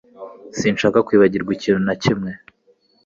Sinshaka 0.57 0.99
kwibagirwa 1.07 1.51
ikintu 1.57 1.81
na 1.87 1.95
kimwe 2.03 2.31